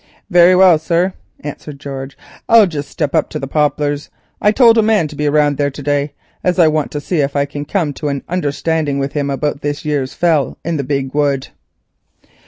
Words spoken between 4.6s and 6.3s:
a man to be round there to day,